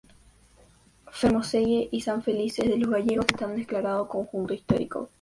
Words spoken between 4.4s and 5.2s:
histórico.